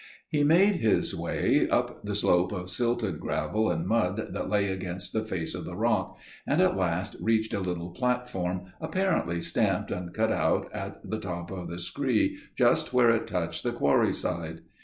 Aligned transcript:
"He 0.29 0.43
made 0.43 0.77
his 0.77 1.15
way 1.15 1.69
up 1.69 2.03
the 2.03 2.15
slope 2.15 2.51
of 2.51 2.71
silted 2.71 3.19
gravel 3.19 3.69
and 3.69 3.85
mud 3.85 4.29
that 4.31 4.49
lay 4.49 4.71
against 4.71 5.13
the 5.13 5.23
face 5.23 5.53
of 5.53 5.63
the 5.63 5.75
rock, 5.75 6.17
and 6.47 6.59
at 6.59 6.75
last 6.75 7.15
reached 7.21 7.53
a 7.53 7.59
little 7.59 7.91
platform 7.91 8.73
apparently 8.81 9.39
stamped 9.39 9.91
and 9.91 10.11
cut 10.11 10.31
out 10.31 10.73
at 10.73 11.07
the 11.07 11.19
top 11.19 11.51
of 11.51 11.67
the 11.67 11.77
skree 11.77 12.35
just 12.57 12.93
where 12.93 13.11
it 13.11 13.27
touched 13.27 13.63
the 13.63 13.73
quarry 13.73 14.11
side. 14.11 14.61